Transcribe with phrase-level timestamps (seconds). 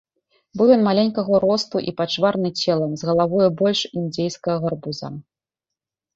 [0.59, 5.07] Быў ён маленькага росту і пачварны целам, з галавой больш індзейскага гарбуза.